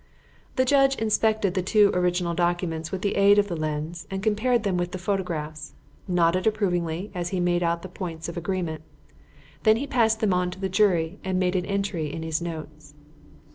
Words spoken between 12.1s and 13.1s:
in his notes.